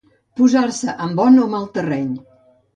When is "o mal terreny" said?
1.45-2.11